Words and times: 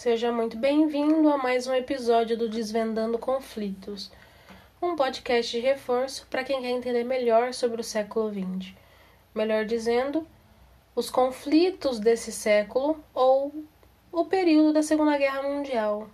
Seja 0.00 0.32
muito 0.32 0.56
bem-vindo 0.56 1.28
a 1.28 1.36
mais 1.36 1.66
um 1.66 1.74
episódio 1.74 2.34
do 2.34 2.48
Desvendando 2.48 3.18
Conflitos, 3.18 4.10
um 4.80 4.96
podcast 4.96 5.52
de 5.52 5.60
reforço 5.62 6.26
para 6.30 6.42
quem 6.42 6.62
quer 6.62 6.70
entender 6.70 7.04
melhor 7.04 7.52
sobre 7.52 7.82
o 7.82 7.84
século 7.84 8.32
XX. 8.32 8.72
Melhor 9.34 9.66
dizendo, 9.66 10.26
os 10.96 11.10
conflitos 11.10 12.00
desse 12.00 12.32
século 12.32 13.04
ou 13.12 13.52
o 14.10 14.24
período 14.24 14.72
da 14.72 14.82
Segunda 14.82 15.18
Guerra 15.18 15.42
Mundial. 15.42 16.08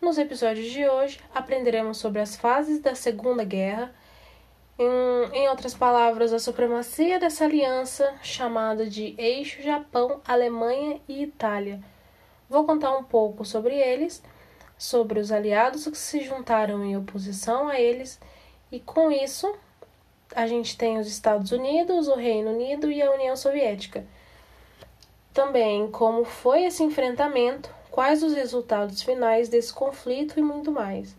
Nos 0.00 0.16
episódios 0.16 0.70
de 0.70 0.88
hoje, 0.88 1.18
aprenderemos 1.34 1.98
sobre 1.98 2.20
as 2.20 2.36
fases 2.36 2.78
da 2.78 2.94
Segunda 2.94 3.42
Guerra, 3.42 3.92
em, 4.78 5.36
em 5.36 5.48
outras 5.48 5.74
palavras, 5.74 6.32
a 6.32 6.38
supremacia 6.38 7.18
dessa 7.18 7.46
aliança 7.46 8.14
chamada 8.22 8.88
de 8.88 9.12
Eixo 9.18 9.60
Japão, 9.60 10.20
Alemanha 10.24 11.00
e 11.08 11.24
Itália 11.24 11.82
Vou 12.48 12.64
contar 12.64 12.96
um 12.96 13.02
pouco 13.02 13.44
sobre 13.44 13.74
eles, 13.74 14.22
sobre 14.78 15.18
os 15.18 15.32
aliados 15.32 15.86
que 15.86 15.98
se 15.98 16.20
juntaram 16.20 16.84
em 16.84 16.96
oposição 16.96 17.68
a 17.68 17.80
eles, 17.80 18.20
e 18.70 18.78
com 18.78 19.10
isso 19.10 19.52
a 20.34 20.46
gente 20.46 20.76
tem 20.76 20.98
os 20.98 21.06
Estados 21.06 21.52
Unidos, 21.52 22.08
o 22.08 22.14
Reino 22.14 22.50
Unido 22.50 22.90
e 22.90 23.02
a 23.02 23.12
União 23.12 23.36
Soviética. 23.36 24.04
Também 25.32 25.90
como 25.90 26.24
foi 26.24 26.64
esse 26.64 26.82
enfrentamento, 26.82 27.70
quais 27.90 28.22
os 28.22 28.34
resultados 28.34 29.02
finais 29.02 29.48
desse 29.48 29.72
conflito 29.72 30.38
e 30.38 30.42
muito 30.42 30.70
mais. 30.70 31.16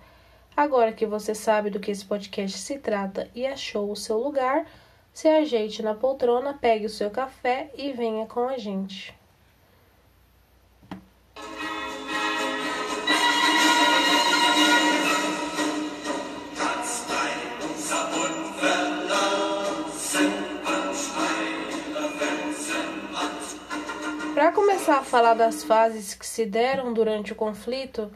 Agora 0.55 0.91
que 0.91 1.05
você 1.05 1.35
sabe 1.35 1.69
do 1.69 1.79
que 1.79 1.91
esse 1.91 2.05
podcast 2.05 2.57
se 2.57 2.79
trata 2.79 3.29
e 3.35 3.45
achou 3.45 3.91
o 3.91 3.95
seu 3.95 4.17
lugar, 4.17 4.65
se 5.13 5.27
ajeite 5.27 5.81
na 5.81 5.95
poltrona, 5.95 6.53
pegue 6.53 6.85
o 6.85 6.89
seu 6.89 7.09
café 7.09 7.71
e 7.75 7.91
venha 7.91 8.25
com 8.27 8.47
a 8.47 8.57
gente. 8.57 9.16
Para 24.33 24.51
começar 24.51 24.99
a 24.99 25.03
falar 25.03 25.33
das 25.33 25.63
fases 25.63 26.13
que 26.13 26.25
se 26.25 26.45
deram 26.45 26.93
durante 26.93 27.33
o 27.33 27.35
conflito, 27.35 28.11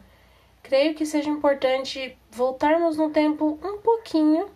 creio 0.62 0.94
que 0.94 1.04
seja 1.04 1.28
importante 1.28 2.16
voltarmos 2.30 2.96
no 2.96 3.10
tempo 3.10 3.58
um 3.62 3.78
pouquinho 3.78 4.48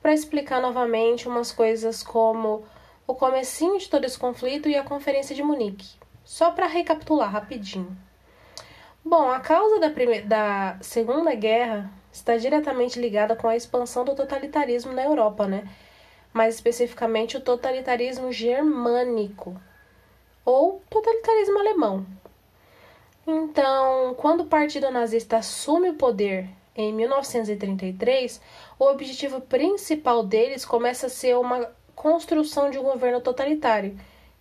para 0.00 0.14
explicar 0.14 0.60
novamente 0.60 1.28
umas 1.28 1.52
coisas 1.52 2.02
como 2.02 2.64
o 3.06 3.14
comecinho 3.14 3.78
de 3.78 3.90
todo 3.90 4.04
esse 4.04 4.18
conflito 4.18 4.68
e 4.68 4.74
a 4.74 4.84
Conferência 4.84 5.36
de 5.36 5.42
Munique. 5.42 5.98
Só 6.26 6.50
para 6.50 6.66
recapitular 6.66 7.30
rapidinho. 7.30 7.96
Bom, 9.04 9.30
a 9.30 9.38
causa 9.38 9.78
da, 9.78 9.88
primeira, 9.88 10.26
da 10.26 10.76
Segunda 10.80 11.32
Guerra 11.36 11.88
está 12.12 12.36
diretamente 12.36 12.98
ligada 12.98 13.36
com 13.36 13.46
a 13.46 13.54
expansão 13.54 14.04
do 14.04 14.16
totalitarismo 14.16 14.92
na 14.92 15.04
Europa, 15.04 15.46
né? 15.46 15.62
Mais 16.32 16.56
especificamente 16.56 17.36
o 17.36 17.40
totalitarismo 17.40 18.32
germânico, 18.32 19.56
ou 20.44 20.82
totalitarismo 20.90 21.60
alemão. 21.60 22.04
Então, 23.24 24.14
quando 24.16 24.40
o 24.40 24.46
Partido 24.46 24.90
Nazista 24.90 25.36
assume 25.36 25.90
o 25.90 25.94
poder 25.94 26.48
em 26.74 26.92
1933, 26.92 28.40
o 28.80 28.84
objetivo 28.86 29.40
principal 29.40 30.24
deles 30.24 30.64
começa 30.64 31.06
a 31.06 31.10
ser 31.10 31.36
uma 31.36 31.70
construção 31.94 32.68
de 32.68 32.78
um 32.78 32.82
governo 32.82 33.20
totalitário, 33.20 33.96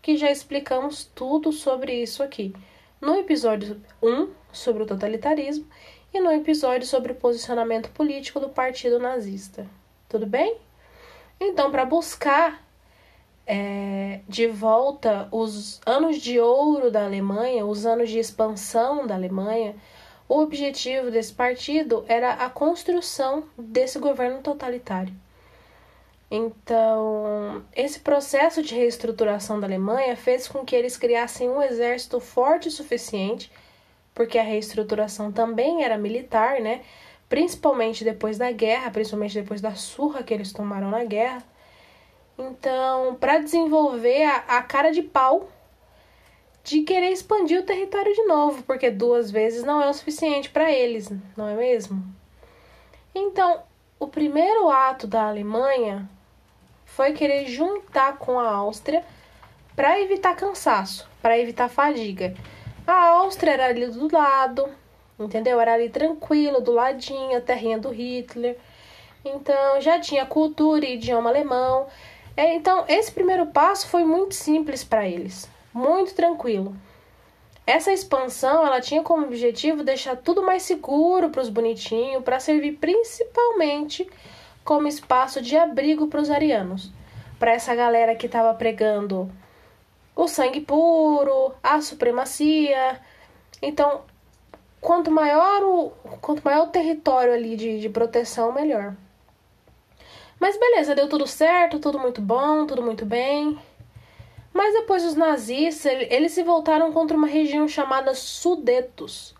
que 0.06 0.16
já 0.17 0.30
explicamos 0.30 1.09
tudo 1.16 1.52
sobre 1.52 1.92
isso 1.92 2.22
aqui, 2.22 2.53
no 3.02 3.16
episódio 3.16 3.81
1 4.03 4.30
sobre 4.52 4.84
o 4.84 4.86
totalitarismo 4.86 5.66
e 6.14 6.20
no 6.20 6.31
episódio 6.31 6.86
sobre 6.86 7.14
o 7.14 7.16
posicionamento 7.16 7.89
político 7.89 8.39
do 8.39 8.50
Partido 8.50 9.00
Nazista. 9.00 9.66
Tudo 10.08 10.28
bem? 10.28 10.58
Então, 11.40 11.72
para 11.72 11.85
buscar 11.85 12.63
é, 13.47 14.19
de 14.30 14.46
volta 14.46 15.28
os 15.31 15.81
anos 15.88 16.18
de 16.18 16.40
ouro 16.40 16.91
da 16.91 17.03
Alemanha, 17.03 17.66
os 17.66 17.84
anos 17.84 18.07
de 18.07 18.19
expansão 18.19 19.07
da 19.07 19.16
Alemanha, 19.16 19.75
o 20.30 20.38
objetivo 20.38 21.09
desse 21.09 21.34
partido 21.34 22.06
era 22.07 22.34
a 22.34 22.47
construção 22.47 23.46
desse 23.57 23.97
governo 23.97 24.44
totalitário. 24.44 25.25
Então, 26.35 27.63
esse 27.75 28.00
processo 28.00 28.62
de 28.62 28.75
reestruturação 28.75 29.59
da 29.59 29.68
Alemanha 29.68 30.16
fez 30.16 30.47
com 30.47 30.66
que 30.66 30.75
eles 30.75 30.97
criassem 30.97 31.50
um 31.50 31.62
exército 31.62 32.19
forte 32.19 32.68
o 32.68 32.72
suficiente, 32.72 33.51
porque 34.13 34.38
a 34.38 34.44
reestruturação 34.44 35.31
também 35.31 35.84
era 35.84 35.97
militar, 35.97 36.59
né? 36.59 36.81
Principalmente 37.29 38.03
depois 38.03 38.38
da 38.38 38.51
guerra, 38.51 38.91
principalmente 38.91 39.40
depois 39.40 39.62
da 39.62 39.75
surra 39.75 40.24
que 40.24 40.34
eles 40.34 40.51
tomaram 40.51 40.90
na 40.90 41.03
guerra 41.03 41.44
então, 42.38 43.16
para 43.16 43.40
desenvolver 43.40 44.24
a, 44.24 44.57
a 44.57 44.62
cara 44.62 44.91
de 44.91 45.01
pau 45.01 45.50
de 46.63 46.81
querer 46.81 47.12
expandir 47.12 47.59
o 47.59 47.66
território 47.66 48.13
de 48.13 48.24
novo, 48.24 48.63
porque 48.63 48.90
duas 48.90 49.29
vezes 49.29 49.63
não 49.63 49.81
é 49.81 49.88
o 49.88 49.94
suficiente 49.94 50.50
para 50.50 50.72
eles, 50.72 51.12
não 51.38 51.47
é 51.47 51.56
mesmo? 51.56 52.03
Então, 53.13 53.62
o 54.00 54.07
primeiro 54.07 54.69
ato 54.69 55.06
da 55.06 55.28
Alemanha 55.28 56.09
foi 56.95 57.11
querer 57.11 57.45
juntar 57.47 58.17
com 58.17 58.39
a 58.39 58.50
Áustria 58.50 59.03
para 59.75 60.00
evitar 60.00 60.33
cansaço, 60.33 61.06
para 61.22 61.38
evitar 61.38 61.67
fadiga. 61.67 62.33
A 62.88 63.09
Áustria 63.09 63.51
era 63.51 63.66
ali 63.66 63.85
do 63.88 64.16
lado, 64.16 64.69
entendeu? 65.19 65.59
Era 65.59 65.73
ali 65.73 65.89
tranquilo, 65.89 66.61
do 66.61 66.72
ladinho, 66.72 67.38
a 67.38 67.41
terrinha 67.41 67.78
do 67.78 67.89
Hitler. 67.89 68.57
Então 69.25 69.81
já 69.81 70.00
tinha 70.00 70.25
cultura 70.25 70.85
e 70.85 70.94
idioma 70.94 71.29
alemão. 71.29 71.88
É, 72.38 72.53
então, 72.56 72.85
esse 72.88 73.12
primeiro 73.12 73.47
passo 73.47 73.88
foi 73.88 74.06
muito 74.06 74.33
simples 74.33 74.81
para 74.81 75.06
eles, 75.06 75.50
muito 75.73 76.13
tranquilo. 76.13 76.73
Essa 77.67 77.91
expansão 77.91 78.66
ela 78.66 78.79
tinha 78.79 79.03
como 79.03 79.25
objetivo 79.25 79.83
deixar 79.83 80.16
tudo 80.16 80.41
mais 80.44 80.63
seguro 80.63 81.29
para 81.29 81.41
os 81.41 81.50
bonitinhos, 81.50 82.23
para 82.23 82.39
servir 82.39 82.73
principalmente 82.73 84.07
como 84.66 84.88
espaço 84.88 85.42
de 85.42 85.56
abrigo 85.56 86.08
para 86.08 86.20
os 86.20 86.30
arianos, 86.31 86.92
para 87.38 87.53
essa 87.53 87.76
galera 87.76 88.16
que 88.16 88.26
estava 88.26 88.52
pregando 88.56 89.31
o 90.16 90.28
sangue 90.28 90.59
puro, 90.59 91.53
a 91.62 91.80
supremacia. 91.81 93.00
Então, 93.62 94.02
quanto 94.81 95.12
maior 95.12 95.64
o, 95.64 95.90
quanto 96.20 96.42
maior 96.44 96.64
o 96.68 96.72
território 96.72 97.31
ali 97.31 97.56
de, 97.56 97.80
de 97.80 97.90
proteção, 97.90 98.52
melhor. 98.52 98.96
Mas 100.40 100.58
beleza, 100.59 100.96
deu 100.96 101.08
tudo 101.08 101.28
certo, 101.28 101.80
tudo 101.80 102.00
muito 102.00 102.20
bom, 102.20 102.66
tudo 102.66 102.81
muito 102.81 103.06
bem. 103.06 103.58
Mas 104.52 104.74
depois 104.74 105.06
os 105.06 105.16
nazistas, 105.16 105.94
eles 106.09 106.31
se 106.31 106.42
voltaram 106.42 106.92
contra 106.92 107.16
uma 107.16 107.28
região 107.28 107.68
chamada 107.68 108.16
Sudetos. 108.16 109.36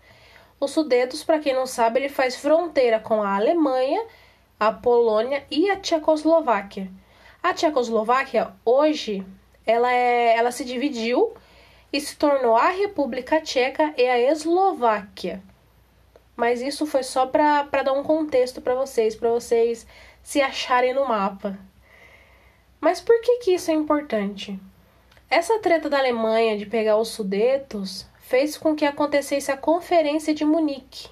Os 0.60 0.70
Sudetos, 0.70 1.24
para 1.24 1.40
quem 1.40 1.52
não 1.52 1.66
sabe, 1.66 1.98
ele 1.98 2.08
faz 2.08 2.36
fronteira 2.36 3.00
com 3.00 3.22
a 3.22 3.34
Alemanha, 3.34 4.02
a 4.58 4.72
Polônia 4.72 5.44
e 5.50 5.70
a 5.70 5.76
Tchecoslováquia. 5.76 6.90
A 7.42 7.52
Tchecoslováquia 7.52 8.52
hoje 8.64 9.24
ela 9.66 9.92
é, 9.92 10.36
ela 10.36 10.50
se 10.50 10.64
dividiu 10.64 11.34
e 11.92 12.00
se 12.00 12.16
tornou 12.16 12.56
a 12.56 12.70
República 12.70 13.40
Tcheca 13.40 13.92
e 13.96 14.06
a 14.06 14.18
Eslováquia. 14.30 15.42
Mas 16.34 16.60
isso 16.60 16.86
foi 16.86 17.02
só 17.02 17.26
para 17.26 17.82
dar 17.82 17.92
um 17.92 18.02
contexto 18.02 18.60
para 18.60 18.74
vocês, 18.74 19.16
para 19.16 19.30
vocês 19.30 19.86
se 20.22 20.40
acharem 20.40 20.94
no 20.94 21.08
mapa. 21.08 21.58
Mas 22.80 23.00
por 23.00 23.20
que, 23.20 23.38
que 23.38 23.54
isso 23.54 23.70
é 23.70 23.74
importante? 23.74 24.58
Essa 25.28 25.58
treta 25.58 25.88
da 25.88 25.98
Alemanha 25.98 26.56
de 26.56 26.66
pegar 26.66 26.98
os 26.98 27.08
Sudetos 27.08 28.06
fez 28.20 28.56
com 28.56 28.76
que 28.76 28.84
acontecesse 28.84 29.50
a 29.50 29.56
Conferência 29.56 30.34
de 30.34 30.44
Munique. 30.44 31.08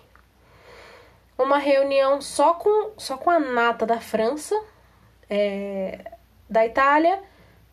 Uma 1.36 1.58
reunião 1.58 2.20
só 2.20 2.54
com, 2.54 2.92
só 2.96 3.16
com 3.16 3.30
a 3.30 3.40
nata 3.40 3.84
da 3.84 4.00
França, 4.00 4.54
é, 5.28 6.12
da 6.48 6.64
Itália, 6.64 7.20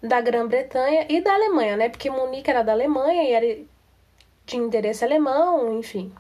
da 0.02 0.19
Grã-Bretanha 0.19 1.06
e 1.10 1.22
da 1.22 1.34
Alemanha, 1.34 1.78
né? 1.78 1.90
Porque 1.90 2.10
Munique 2.10 2.50
era 2.50 2.63
da 2.63 2.72
Alemanha 2.72 3.24
e 3.24 3.31
era 3.31 3.62
de 4.46 4.58
interesse 4.58 5.06
alemão, 5.06 5.78
enfim. 5.78 6.12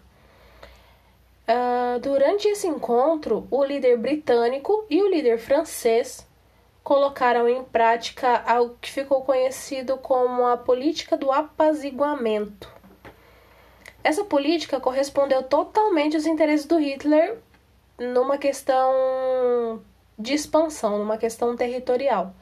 Uh, 1.47 1.99
durante 1.99 2.47
esse 2.47 2.67
encontro, 2.67 3.47
o 3.49 3.63
líder 3.63 3.97
britânico 3.97 4.85
e 4.89 5.01
o 5.01 5.09
líder 5.09 5.37
francês 5.39 6.25
colocaram 6.83 7.47
em 7.49 7.63
prática 7.63 8.41
algo 8.45 8.77
que 8.79 8.89
ficou 8.89 9.23
conhecido 9.23 9.97
como 9.97 10.45
a 10.45 10.55
política 10.55 11.17
do 11.17 11.31
apaziguamento. 11.31 12.71
Essa 14.03 14.23
política 14.23 14.79
correspondeu 14.79 15.43
totalmente 15.43 16.15
aos 16.15 16.25
interesses 16.25 16.65
do 16.65 16.77
Hitler 16.77 17.37
numa 17.99 18.37
questão 18.37 19.81
de 20.17 20.33
expansão, 20.33 20.97
numa 20.97 21.17
questão 21.17 21.55
territorial. 21.55 22.33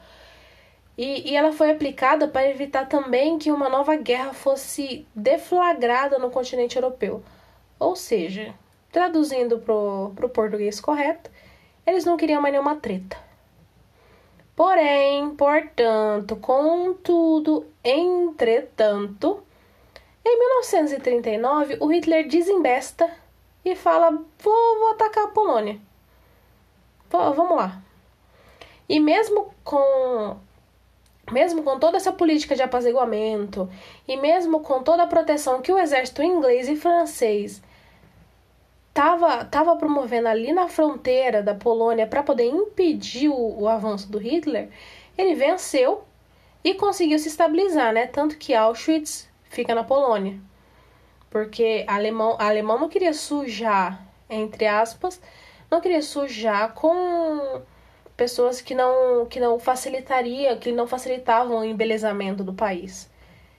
E, 0.96 1.30
e 1.30 1.36
ela 1.36 1.52
foi 1.52 1.70
aplicada 1.70 2.28
para 2.28 2.48
evitar 2.48 2.86
também 2.86 3.38
que 3.38 3.50
uma 3.50 3.68
nova 3.68 3.96
guerra 3.96 4.32
fosse 4.32 5.06
deflagrada 5.14 6.18
no 6.18 6.30
continente 6.30 6.76
europeu. 6.76 7.22
Ou 7.78 7.96
seja, 7.96 8.54
traduzindo 8.92 9.58
para 9.58 9.74
o 9.74 10.28
português 10.28 10.80
correto, 10.80 11.30
eles 11.86 12.04
não 12.04 12.16
queriam 12.16 12.42
mais 12.42 12.52
nenhuma 12.52 12.76
treta. 12.76 13.16
Porém, 14.54 15.30
portanto, 15.36 16.36
contudo, 16.36 17.66
entretanto, 17.82 19.42
em 20.24 20.38
1939, 20.38 21.78
o 21.80 21.86
Hitler 21.86 22.28
desembesta 22.28 23.10
e 23.64 23.74
fala: 23.74 24.10
vou, 24.10 24.78
vou 24.78 24.90
atacar 24.92 25.24
a 25.24 25.28
Polônia. 25.28 25.80
Vamos 27.08 27.56
lá. 27.56 27.82
E 28.88 29.00
mesmo 29.00 29.52
com 29.64 30.36
mesmo 31.30 31.62
com 31.62 31.78
toda 31.78 31.96
essa 31.96 32.12
política 32.12 32.56
de 32.56 32.62
apaziguamento 32.62 33.70
e 34.06 34.16
mesmo 34.16 34.60
com 34.60 34.82
toda 34.82 35.04
a 35.04 35.06
proteção 35.06 35.62
que 35.62 35.72
o 35.72 35.78
exército 35.78 36.24
inglês 36.24 36.68
e 36.68 36.74
francês 36.74 37.62
estava 38.88 39.44
tava 39.44 39.76
promovendo 39.76 40.26
ali 40.26 40.52
na 40.52 40.68
fronteira 40.68 41.42
da 41.42 41.54
Polônia 41.54 42.06
para 42.06 42.22
poder 42.22 42.46
impedir 42.46 43.28
o, 43.28 43.60
o 43.60 43.68
avanço 43.68 44.10
do 44.10 44.18
Hitler, 44.18 44.68
ele 45.16 45.34
venceu 45.34 46.02
e 46.64 46.74
conseguiu 46.74 47.18
se 47.18 47.28
estabilizar, 47.28 47.92
né? 47.92 48.06
Tanto 48.06 48.36
que 48.36 48.52
Auschwitz 48.52 49.29
fica 49.50 49.74
na 49.74 49.84
Polônia. 49.84 50.40
Porque 51.28 51.84
alemão, 51.86 52.36
alemão 52.38 52.78
não 52.78 52.88
queria 52.88 53.12
sujar, 53.12 54.02
entre 54.28 54.66
aspas, 54.66 55.20
não 55.70 55.80
queria 55.80 56.00
sujar 56.02 56.72
com 56.72 57.62
pessoas 58.16 58.60
que 58.60 58.74
não 58.74 59.26
que 59.26 59.38
não 59.38 59.58
facilitaria, 59.58 60.56
que 60.56 60.72
não 60.72 60.86
facilitavam 60.86 61.58
o 61.58 61.64
embelezamento 61.64 62.42
do 62.42 62.54
país. 62.54 63.10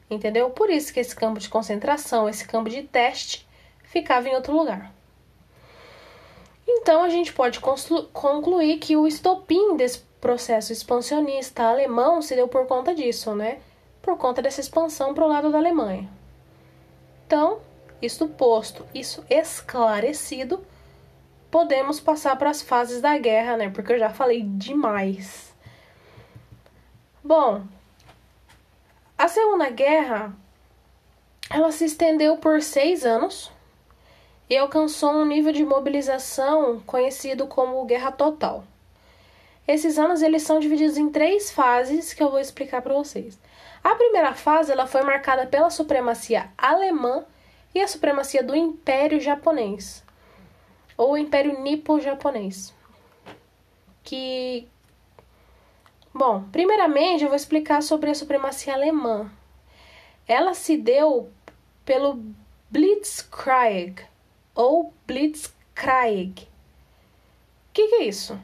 Entendeu? 0.09 0.49
Por 0.49 0.69
isso 0.69 0.93
que 0.93 0.99
esse 0.99 1.15
campo 1.15 1.39
de 1.39 1.47
concentração, 1.47 2.27
esse 2.27 2.45
campo 2.45 2.69
de 2.69 2.83
teste 2.83 3.47
ficava 3.83 4.27
em 4.27 4.35
outro 4.35 4.53
lugar. 4.53 4.93
Então 6.67 7.03
a 7.03 7.09
gente 7.09 7.31
pode 7.33 7.59
concluir 7.59 8.77
que 8.77 8.95
o 8.95 9.07
estopim 9.07 9.75
desse 9.75 9.99
processo 10.19 10.71
expansionista 10.71 11.63
alemão 11.63 12.21
se 12.21 12.35
deu 12.35 12.47
por 12.47 12.67
conta 12.67 12.93
disso, 12.93 13.33
né? 13.33 13.59
Por 14.01 14.17
conta 14.17 14.41
dessa 14.41 14.61
expansão 14.61 15.13
para 15.13 15.25
o 15.25 15.27
lado 15.27 15.51
da 15.51 15.57
Alemanha. 15.57 16.09
Então, 17.27 17.59
isto 18.01 18.27
posto, 18.27 18.85
isso 18.93 19.23
esclarecido, 19.29 20.65
podemos 21.49 21.99
passar 21.99 22.35
para 22.37 22.49
as 22.49 22.61
fases 22.61 23.01
da 23.01 23.17
guerra, 23.17 23.57
né? 23.57 23.69
Porque 23.69 23.93
eu 23.93 23.99
já 23.99 24.09
falei 24.09 24.41
demais. 24.41 25.53
Bom, 27.23 27.63
a 29.17 29.27
Segunda 29.27 29.69
Guerra 29.69 30.35
ela 31.49 31.71
se 31.71 31.85
estendeu 31.85 32.37
por 32.37 32.61
seis 32.61 33.05
anos 33.05 33.51
e 34.49 34.57
alcançou 34.57 35.11
um 35.11 35.25
nível 35.25 35.51
de 35.51 35.65
mobilização 35.65 36.79
conhecido 36.81 37.45
como 37.45 37.85
guerra 37.85 38.11
total. 38.11 38.63
Esses 39.67 39.99
anos 39.99 40.21
eles 40.21 40.41
são 40.43 40.59
divididos 40.59 40.97
em 40.97 41.09
três 41.09 41.51
fases 41.51 42.13
que 42.13 42.23
eu 42.23 42.31
vou 42.31 42.39
explicar 42.39 42.81
para 42.81 42.93
vocês. 42.93 43.37
A 43.83 43.95
primeira 43.95 44.33
fase 44.33 44.71
ela 44.71 44.85
foi 44.85 45.01
marcada 45.01 45.45
pela 45.47 45.69
supremacia 45.69 46.51
alemã 46.57 47.25
e 47.73 47.81
a 47.81 47.87
supremacia 47.87 48.43
do 48.43 48.55
Império 48.55 49.19
Japonês, 49.19 50.03
ou 50.97 51.17
Império 51.17 51.61
Nipo-Japonês. 51.61 52.73
Que 54.03 54.67
Bom, 56.13 56.43
primeiramente 56.51 57.23
eu 57.23 57.29
vou 57.29 57.37
explicar 57.37 57.81
sobre 57.81 58.09
a 58.11 58.15
supremacia 58.15 58.73
alemã. 58.73 59.31
Ela 60.27 60.53
se 60.53 60.75
deu 60.75 61.31
pelo 61.85 62.21
Blitzkrieg, 62.69 64.05
ou 64.53 64.93
Blitzkrieg. 65.07 66.41
O 66.41 66.47
que, 67.73 67.87
que 67.87 67.95
é 67.95 68.03
isso? 68.03 68.37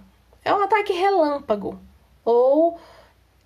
É 0.45 0.53
um 0.53 0.61
ataque 0.61 0.93
relâmpago. 0.93 1.77
Ou, 2.23 2.79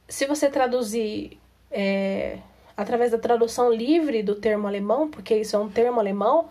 se 0.07 0.27
você 0.27 0.49
traduzir 0.49 1.40
é, 1.71 2.37
através 2.75 3.11
da 3.11 3.17
tradução 3.17 3.71
livre 3.71 4.21
do 4.21 4.35
termo 4.35 4.67
alemão, 4.67 5.09
porque 5.09 5.35
isso 5.35 5.55
é 5.55 5.59
um 5.59 5.69
termo 5.69 5.99
alemão, 5.99 6.49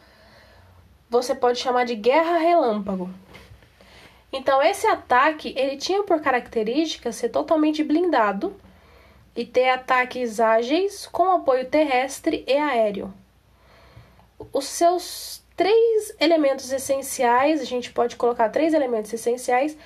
você 1.09 1.35
pode 1.35 1.59
chamar 1.59 1.85
de 1.85 1.95
guerra 1.95 2.39
relâmpago. 2.39 3.11
Então, 4.33 4.63
esse 4.63 4.87
ataque 4.87 5.53
ele 5.57 5.77
tinha 5.77 6.05
por 6.05 6.21
característica 6.21 7.11
ser 7.11 7.31
totalmente 7.31 7.83
blindado 7.83 8.55
e 9.35 9.45
ter 9.45 9.71
ataques 9.71 10.39
ágeis 10.39 11.07
com 11.07 11.33
apoio 11.33 11.67
terrestre 11.67 12.45
e 12.47 12.57
aéreo. 12.57 13.13
Os 14.53 14.67
seus 14.67 15.43
três 15.57 16.15
elementos 16.19 16.73
essenciais, 16.73 17.61
a 17.61 17.65
gente 17.65 17.93
pode 17.93 18.17
colocar 18.17 18.49
três 18.49 18.73
elementos 18.73 19.13
essenciais, 19.13 19.77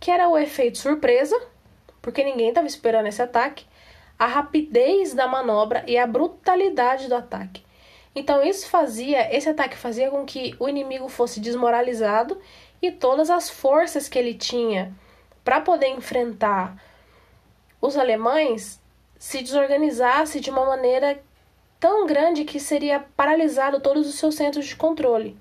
que 0.00 0.10
era 0.10 0.28
o 0.28 0.36
efeito 0.36 0.78
surpresa, 0.78 1.40
porque 2.00 2.24
ninguém 2.24 2.48
estava 2.48 2.66
esperando 2.66 3.06
esse 3.06 3.22
ataque, 3.22 3.64
a 4.22 4.26
rapidez 4.26 5.14
da 5.14 5.26
manobra 5.26 5.82
e 5.84 5.98
a 5.98 6.06
brutalidade 6.06 7.08
do 7.08 7.14
ataque. 7.16 7.60
Então 8.14 8.40
isso 8.40 8.68
fazia, 8.68 9.36
esse 9.36 9.48
ataque 9.48 9.76
fazia 9.76 10.10
com 10.10 10.24
que 10.24 10.54
o 10.60 10.68
inimigo 10.68 11.08
fosse 11.08 11.40
desmoralizado 11.40 12.38
e 12.80 12.92
todas 12.92 13.30
as 13.30 13.50
forças 13.50 14.08
que 14.08 14.16
ele 14.16 14.34
tinha 14.34 14.94
para 15.42 15.60
poder 15.60 15.88
enfrentar 15.88 16.80
os 17.80 17.96
alemães 17.96 18.80
se 19.18 19.42
desorganizasse 19.42 20.38
de 20.38 20.50
uma 20.50 20.66
maneira 20.66 21.20
tão 21.80 22.06
grande 22.06 22.44
que 22.44 22.60
seria 22.60 23.04
paralisado 23.16 23.80
todos 23.80 24.06
os 24.06 24.14
seus 24.14 24.36
centros 24.36 24.66
de 24.66 24.76
controle. 24.76 25.36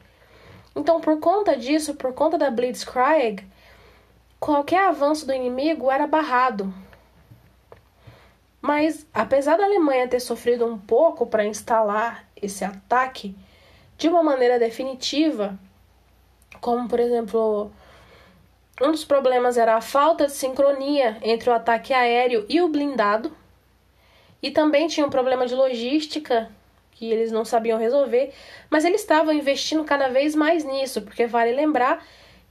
Então, 0.75 0.99
por 0.99 1.19
conta 1.19 1.55
disso, 1.55 1.93
por 1.93 2.13
conta 2.15 2.35
da 2.35 2.49
Blitzkrieg, 2.49 3.45
qualquer 4.39 4.87
avanço 4.87 5.27
do 5.27 5.33
inimigo 5.35 5.91
era 5.91 6.07
barrado. 6.07 6.73
Mas, 8.61 9.07
apesar 9.13 9.57
da 9.57 9.65
Alemanha 9.65 10.07
ter 10.07 10.19
sofrido 10.19 10.65
um 10.65 10.77
pouco 10.77 11.25
para 11.25 11.43
instalar 11.43 12.27
esse 12.39 12.63
ataque 12.63 13.35
de 13.97 14.07
uma 14.07 14.21
maneira 14.21 14.59
definitiva, 14.59 15.57
como 16.59 16.87
por 16.87 16.99
exemplo, 16.99 17.71
um 18.79 18.91
dos 18.91 19.03
problemas 19.03 19.57
era 19.57 19.75
a 19.75 19.81
falta 19.81 20.27
de 20.27 20.33
sincronia 20.33 21.17
entre 21.21 21.49
o 21.49 21.53
ataque 21.53 21.93
aéreo 21.93 22.45
e 22.47 22.61
o 22.61 22.69
blindado, 22.69 23.35
e 24.41 24.51
também 24.51 24.87
tinha 24.87 25.05
um 25.05 25.09
problema 25.09 25.45
de 25.45 25.55
logística 25.55 26.51
que 26.91 27.11
eles 27.11 27.31
não 27.31 27.43
sabiam 27.43 27.79
resolver, 27.79 28.31
mas 28.69 28.85
eles 28.85 29.01
estavam 29.01 29.33
investindo 29.33 29.83
cada 29.83 30.07
vez 30.07 30.35
mais 30.35 30.63
nisso, 30.63 31.01
porque 31.01 31.25
vale 31.25 31.51
lembrar 31.51 32.03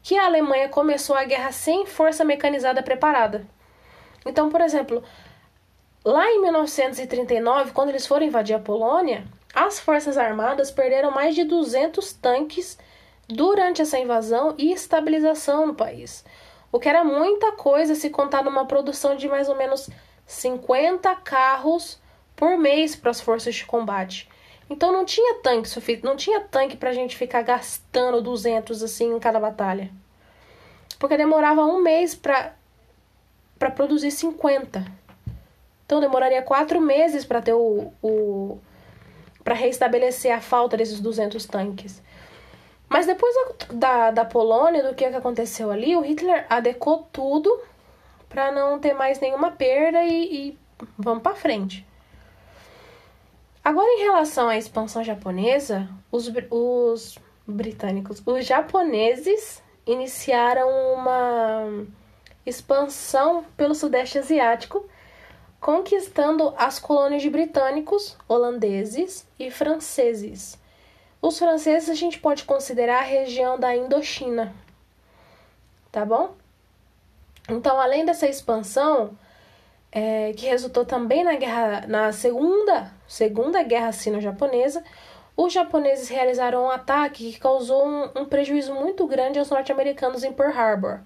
que 0.03 0.17
a 0.17 0.27
Alemanha 0.27 0.69
começou 0.69 1.15
a 1.15 1.25
guerra 1.25 1.53
sem 1.53 1.87
força 1.87 2.25
mecanizada 2.25 2.83
preparada. 2.83 3.47
Então, 4.25 4.49
por 4.49 4.61
exemplo, 4.61 5.03
lá 6.05 6.31
em 6.31 6.41
1939, 6.41 7.73
quando 7.73 7.91
eles 7.91 8.07
foram 8.07 8.27
invadir 8.27 8.55
a 8.55 8.61
Polônia, 8.61 9.25
as 9.55 9.81
forças 9.81 10.17
armadas 10.17 10.71
perderam 10.71 11.11
mais 11.11 11.35
de 11.35 11.45
200 11.45 12.13
tanques 12.15 12.79
durante 13.29 13.83
essa 13.83 13.99
invasão 13.99 14.55
e 14.59 14.73
estabilização 14.73 15.67
no 15.67 15.75
país, 15.75 16.25
o 16.73 16.79
que 16.79 16.89
era 16.89 17.05
muita 17.05 17.53
coisa 17.53 17.95
se 17.95 18.11
contar 18.11 18.45
numa 18.45 18.65
produção 18.65 19.17
de 19.17 19.29
mais 19.29 19.49
ou 19.49 19.57
menos 19.57 19.89
50 20.27 21.15
carros 21.17 22.01
por 22.37 22.57
mês 22.57 22.95
para 22.95 23.11
as 23.11 23.21
forças 23.21 23.55
de 23.55 23.67
combate. 23.67 24.29
Então 24.69 24.93
não 24.93 25.05
tinha 25.05 25.41
tanque 25.43 25.69
não 26.05 26.17
tinha 26.17 26.41
tanque 26.41 26.77
pra 26.77 26.93
gente 26.93 27.17
ficar 27.17 27.43
gastando 27.43 28.23
200 28.23 28.83
assim 28.85 29.13
em 29.13 29.19
cada 29.19 29.41
batalha. 29.41 29.91
Porque 30.99 31.17
demorava 31.17 31.65
um 31.65 31.83
mês 31.83 32.15
para 32.15 32.55
para 33.59 33.71
produzir 33.71 34.11
50. 34.11 35.00
Então 35.91 35.99
demoraria 35.99 36.41
quatro 36.41 36.81
meses 36.81 37.25
para 37.25 37.43
ter 37.43 37.53
o, 37.53 37.93
o 38.01 38.61
para 39.43 39.57
reestabelecer 39.57 40.33
a 40.33 40.41
falta 40.41 40.77
desses 40.77 41.01
200 41.01 41.45
tanques. 41.47 42.01
Mas 42.89 43.07
depois 43.07 43.35
da, 43.73 44.13
da 44.13 44.25
Polônia, 44.25 44.85
do 44.85 44.95
que 44.95 45.05
aconteceu 45.05 45.69
ali, 45.69 45.97
o 45.97 46.01
Hitler 46.01 46.47
adequou 46.49 47.09
tudo 47.11 47.61
para 48.29 48.53
não 48.53 48.79
ter 48.79 48.95
mais 48.95 49.19
nenhuma 49.19 49.51
perda 49.51 50.05
e, 50.05 50.51
e 50.51 50.59
vamos 50.97 51.25
para 51.25 51.35
frente. 51.35 51.85
Agora, 53.65 53.89
em 53.89 54.03
relação 54.05 54.49
à 54.49 54.57
expansão 54.57 55.03
japonesa, 55.03 55.89
os, 56.13 56.31
os 56.53 57.19
britânicos, 57.45 58.23
os 58.25 58.47
japoneses 58.47 59.61
iniciaram 59.85 60.69
uma 60.95 61.85
expansão 62.47 63.45
pelo 63.57 63.75
Sudeste 63.75 64.19
Asiático, 64.19 64.89
conquistando 65.61 66.55
as 66.57 66.79
colônias 66.79 67.23
de 67.23 67.29
britânicos, 67.29 68.17
holandeses 68.27 69.27
e 69.39 69.51
franceses. 69.51 70.59
Os 71.21 71.39
franceses 71.39 71.91
a 71.91 71.95
gente 71.95 72.19
pode 72.19 72.45
considerar 72.45 73.01
a 73.01 73.07
região 73.07 73.59
da 73.59 73.77
é, 79.93 80.33
que 80.33 80.47
resultou 80.47 80.85
também 80.85 81.23
na 81.25 81.35
guerra, 81.35 81.85
na 81.87 82.13
segunda, 82.13 82.91
segunda 83.07 83.63
guerra 83.63 83.93
sino-japonesa, 83.93 84.83
os 85.37 85.53
japoneses 85.53 86.09
realizaram 86.09 86.65
um 86.65 86.71
ataque 86.71 87.33
que 87.33 87.41
causou 87.41 87.87
um, 87.87 88.11
um 88.15 88.25
prejuízo 88.25 88.75
muito 88.75 89.07
grande 89.07 89.39
aos 89.39 89.51
norte-americanos 89.51 90.23
em 90.23 90.33
Pearl 90.33 90.57
Harbor. 90.57 91.01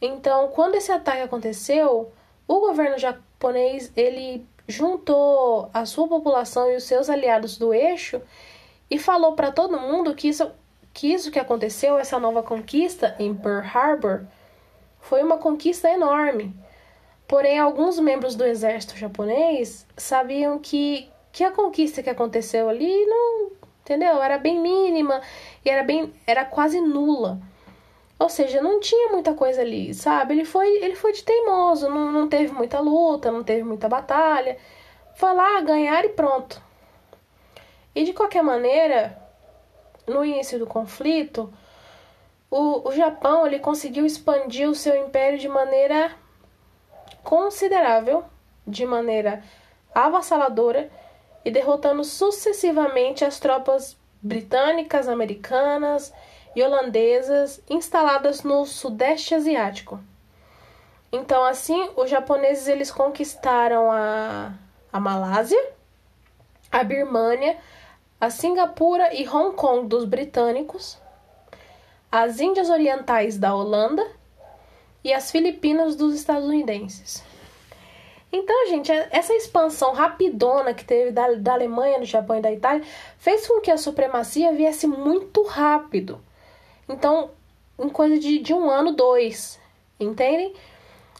Então, 0.00 0.48
quando 0.48 0.74
esse 0.74 0.92
ataque 0.92 1.22
aconteceu, 1.22 2.12
o 2.46 2.60
governo 2.60 2.98
japonês 2.98 3.92
ele 3.96 4.46
juntou 4.68 5.70
a 5.72 5.86
sua 5.86 6.08
população 6.08 6.70
e 6.70 6.76
os 6.76 6.84
seus 6.84 7.08
aliados 7.08 7.56
do 7.56 7.72
eixo 7.72 8.20
e 8.90 8.98
falou 8.98 9.32
para 9.32 9.52
todo 9.52 9.78
mundo 9.78 10.14
que 10.14 10.28
isso, 10.28 10.50
que 10.92 11.12
isso 11.12 11.30
que 11.30 11.38
aconteceu, 11.38 11.98
essa 11.98 12.18
nova 12.18 12.42
conquista 12.42 13.14
em 13.18 13.34
Pearl 13.34 13.64
Harbor, 13.66 14.26
foi 15.00 15.22
uma 15.22 15.38
conquista 15.38 15.88
enorme. 15.88 16.54
Porém, 17.28 17.58
alguns 17.58 17.98
membros 17.98 18.34
do 18.36 18.44
exército 18.44 18.96
japonês 18.96 19.86
sabiam 19.96 20.58
que, 20.58 21.10
que 21.32 21.42
a 21.42 21.50
conquista 21.50 22.02
que 22.02 22.10
aconteceu 22.10 22.68
ali 22.68 23.06
não, 23.06 23.50
entendeu? 23.80 24.22
Era 24.22 24.38
bem 24.38 24.60
mínima 24.60 25.20
e 25.64 25.70
era 25.70 25.82
bem 25.82 26.12
era 26.26 26.44
quase 26.44 26.80
nula. 26.80 27.40
Ou 28.18 28.28
seja, 28.28 28.62
não 28.62 28.80
tinha 28.80 29.10
muita 29.10 29.34
coisa 29.34 29.60
ali, 29.60 29.92
sabe? 29.92 30.34
Ele 30.34 30.44
foi, 30.44 30.82
ele 30.82 30.94
foi 30.94 31.12
de 31.12 31.22
teimoso, 31.22 31.88
não, 31.88 32.10
não 32.10 32.28
teve 32.28 32.52
muita 32.52 32.80
luta, 32.80 33.30
não 33.30 33.44
teve 33.44 33.62
muita 33.62 33.88
batalha. 33.88 34.56
Foi 35.16 35.34
lá 35.34 35.60
ganhar 35.60 36.04
e 36.04 36.10
pronto. 36.10 36.60
E 37.94 38.04
de 38.04 38.12
qualquer 38.14 38.42
maneira, 38.42 39.18
no 40.06 40.24
início 40.24 40.58
do 40.58 40.66
conflito, 40.66 41.52
o, 42.50 42.88
o 42.88 42.92
Japão 42.92 43.46
ele 43.46 43.58
conseguiu 43.58 44.06
expandir 44.06 44.68
o 44.68 44.74
seu 44.74 44.96
império 44.96 45.38
de 45.38 45.48
maneira 45.48 46.10
considerável, 47.22 48.24
de 48.66 48.86
maneira 48.86 49.42
avassaladora 49.94 50.90
e 51.44 51.50
derrotando 51.50 52.02
sucessivamente 52.02 53.24
as 53.24 53.38
tropas 53.38 53.96
britânicas, 54.22 55.08
americanas 55.08 56.12
e 56.56 56.62
holandesas 56.62 57.60
instaladas 57.68 58.42
no 58.42 58.64
Sudeste 58.64 59.34
Asiático. 59.34 60.00
Então, 61.12 61.44
assim, 61.44 61.90
os 61.94 62.08
japoneses 62.08 62.66
eles 62.66 62.90
conquistaram 62.90 63.92
a, 63.92 64.54
a 64.90 64.98
Malásia, 64.98 65.62
a 66.72 66.82
Birmânia, 66.82 67.58
a 68.18 68.30
Singapura 68.30 69.14
e 69.14 69.28
Hong 69.28 69.54
Kong 69.54 69.86
dos 69.86 70.06
britânicos, 70.06 70.98
as 72.10 72.40
Índias 72.40 72.70
Orientais 72.70 73.36
da 73.36 73.54
Holanda 73.54 74.04
e 75.04 75.12
as 75.12 75.30
Filipinas 75.30 75.94
dos 75.94 76.14
estadunidenses. 76.14 77.22
Então, 78.32 78.66
gente, 78.68 78.90
é, 78.90 79.08
essa 79.10 79.34
expansão 79.34 79.92
rapidona 79.92 80.72
que 80.72 80.84
teve 80.84 81.10
da, 81.10 81.34
da 81.34 81.52
Alemanha, 81.52 81.98
do 81.98 82.06
Japão 82.06 82.38
e 82.38 82.42
da 82.42 82.50
Itália 82.50 82.82
fez 83.18 83.46
com 83.46 83.60
que 83.60 83.70
a 83.70 83.76
supremacia 83.76 84.52
viesse 84.52 84.86
muito 84.86 85.42
rápido. 85.42 86.20
Então, 86.88 87.30
em 87.78 87.88
coisa 87.88 88.18
de, 88.18 88.38
de 88.38 88.54
um 88.54 88.70
ano, 88.70 88.92
dois, 88.92 89.60
entendem? 89.98 90.54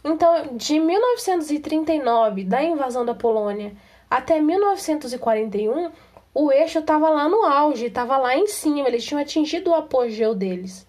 Então, 0.04 0.56
de 0.56 0.78
1939, 0.78 2.44
da 2.44 2.62
invasão 2.62 3.04
da 3.04 3.14
Polônia, 3.14 3.72
até 4.08 4.40
1941, 4.40 5.90
o 6.32 6.52
eixo 6.52 6.78
estava 6.78 7.08
lá 7.08 7.28
no 7.28 7.44
auge, 7.44 7.86
estava 7.86 8.16
lá 8.16 8.36
em 8.36 8.46
cima, 8.46 8.86
eles 8.86 9.04
tinham 9.04 9.20
atingido 9.20 9.70
o 9.70 9.74
apogeu 9.74 10.34
deles, 10.34 10.86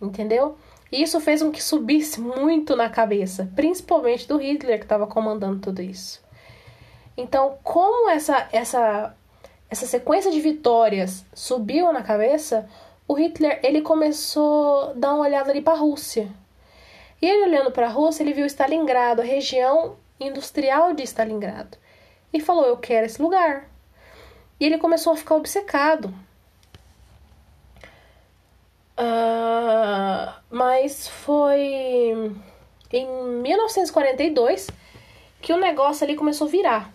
entendeu? 0.00 0.56
E 0.90 1.02
isso 1.02 1.20
fez 1.20 1.42
com 1.42 1.50
que 1.50 1.62
subisse 1.62 2.20
muito 2.20 2.74
na 2.74 2.88
cabeça, 2.88 3.50
principalmente 3.54 4.26
do 4.26 4.36
Hitler 4.36 4.78
que 4.78 4.84
estava 4.84 5.06
comandando 5.06 5.60
tudo 5.60 5.80
isso. 5.80 6.22
Então, 7.16 7.58
como 7.62 8.10
essa 8.10 8.48
essa 8.52 9.14
essa 9.70 9.86
sequência 9.86 10.30
de 10.30 10.40
vitórias 10.40 11.24
subiu 11.32 11.92
na 11.92 12.02
cabeça, 12.02 12.68
o 13.12 13.14
Hitler 13.14 13.60
ele 13.62 13.82
começou 13.82 14.90
a 14.90 14.92
dar 14.94 15.14
uma 15.14 15.24
olhada 15.24 15.50
ali 15.50 15.60
para 15.60 15.74
a 15.74 15.76
Rússia. 15.76 16.30
E 17.20 17.26
ele 17.26 17.44
olhando 17.44 17.70
para 17.70 17.86
a 17.86 17.90
Rússia, 17.90 18.22
ele 18.22 18.32
viu 18.32 18.46
Stalingrado, 18.46 19.20
a 19.20 19.24
região 19.24 19.96
industrial 20.18 20.94
de 20.94 21.02
Stalingrado, 21.02 21.76
e 22.32 22.40
falou: 22.40 22.64
"Eu 22.64 22.78
quero 22.78 23.04
esse 23.04 23.20
lugar". 23.20 23.68
E 24.58 24.64
ele 24.64 24.78
começou 24.78 25.12
a 25.12 25.16
ficar 25.16 25.34
obcecado. 25.34 26.08
Uh, 28.98 30.32
mas 30.50 31.06
foi 31.08 32.32
em 32.92 33.06
1942 33.42 34.68
que 35.42 35.52
o 35.52 35.58
negócio 35.58 36.04
ali 36.04 36.16
começou 36.16 36.46
a 36.46 36.50
virar. 36.50 36.92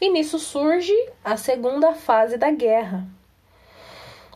E 0.00 0.10
nisso 0.10 0.38
surge 0.38 0.94
a 1.24 1.36
segunda 1.36 1.94
fase 1.94 2.36
da 2.36 2.50
guerra. 2.50 3.06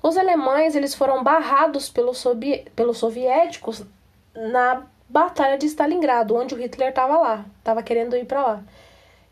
Os 0.02 0.16
alemães 0.16 0.75
eles 0.75 0.94
foram 0.94 1.23
barrados 1.23 1.88
pelos, 1.88 2.18
sovi 2.18 2.64
pelos 2.75 2.99
soviéticos 2.99 3.85
na 4.35 4.85
Batalha 5.09 5.56
de 5.56 5.66
Stalingrado, 5.66 6.35
onde 6.35 6.54
o 6.54 6.59
Hitler 6.59 6.88
estava 6.88 7.18
lá, 7.18 7.44
estava 7.59 7.82
querendo 7.82 8.16
ir 8.16 8.25
para 8.25 8.42
lá, 8.42 8.62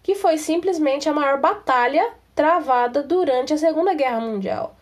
que 0.03 0.15
foi 0.15 0.39
simplesmente 0.39 1.09
a 1.09 1.13
maior 1.13 1.41
batalha 1.41 2.13
travada 2.35 3.03
durante 3.03 3.53
a 3.53 3.59
Segunda 3.59 3.95
Guerra 3.95 4.21
Mundial. 4.21 4.77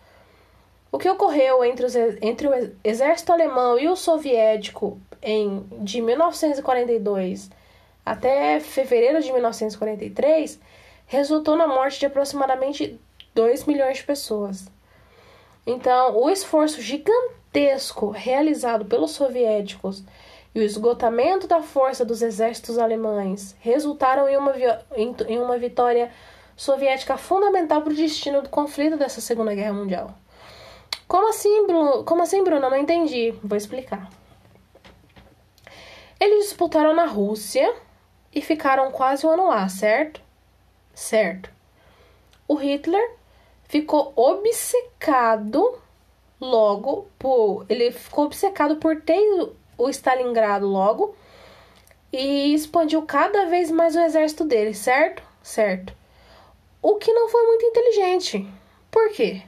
O 0.91 0.97
que 0.97 1.09
ocorreu 1.09 1.63
entre, 1.63 1.85
os, 1.85 1.95
entre 1.95 2.47
o 2.47 2.71
exército 2.83 3.31
alemão 3.31 3.79
e 3.79 3.87
o 3.87 3.95
soviético 3.95 4.99
em, 5.21 5.65
de 5.79 6.01
1942 6.01 7.49
até 8.05 8.59
fevereiro 8.59 9.21
de 9.21 9.31
1943 9.31 10.59
resultou 11.05 11.55
na 11.55 11.67
morte 11.67 11.99
de 11.99 12.05
aproximadamente 12.05 12.99
2 13.35 13.65
milhões 13.65 13.97
de 13.97 14.03
pessoas. 14.03 14.67
Então, 15.69 16.17
o 16.17 16.31
esforço 16.31 16.81
gigantesco 16.81 18.09
realizado 18.09 18.85
pelos 18.85 19.11
soviéticos 19.11 20.03
e 20.55 20.59
o 20.59 20.63
esgotamento 20.63 21.45
da 21.45 21.61
força 21.61 22.03
dos 22.03 22.23
exércitos 22.23 22.79
alemães 22.79 23.55
resultaram 23.59 24.27
em 24.27 24.35
uma, 24.35 24.51
em 25.27 25.37
uma 25.37 25.59
vitória 25.59 26.11
soviética 26.57 27.17
fundamental 27.17 27.83
para 27.83 27.93
o 27.93 27.95
destino 27.95 28.41
do 28.41 28.49
conflito 28.49 28.97
dessa 28.97 29.21
Segunda 29.21 29.53
Guerra 29.53 29.73
Mundial. 29.73 30.11
Como 31.07 31.29
assim, 31.29 31.67
Bruno? 31.67 32.03
Como 32.03 32.23
assim, 32.23 32.43
Bruno? 32.43 32.67
Não 32.67 32.75
entendi. 32.77 33.35
Vou 33.43 33.55
explicar. 33.55 34.09
Eles 36.19 36.45
disputaram 36.45 36.95
na 36.95 37.05
Rússia 37.05 37.75
e 38.33 38.41
ficaram 38.41 38.89
quase 38.91 39.23
um 39.23 39.29
ano 39.29 39.47
lá, 39.47 39.69
certo? 39.69 40.19
Certo. 40.95 41.51
O 42.47 42.55
Hitler 42.55 43.18
ficou 43.69 44.11
obcecado 44.15 45.79
logo 46.41 47.07
por. 47.17 47.65
Ele 47.69 47.91
ficou 47.91 48.25
obcecado 48.25 48.75
por 48.75 49.01
ter 49.01 49.21
o 49.77 49.89
Stalingrado 49.89 50.67
logo 50.67 51.15
e 52.11 52.53
expandiu 52.53 53.03
cada 53.03 53.45
vez 53.45 53.71
mais 53.71 53.95
o 53.95 53.99
exército 53.99 54.43
dele, 54.43 54.73
certo? 54.73 55.23
Certo. 55.41 55.93
O 56.81 56.95
que 56.95 57.13
não 57.13 57.29
foi 57.29 57.45
muito 57.45 57.65
inteligente. 57.65 58.45
Por 58.91 59.11
quê? 59.11 59.43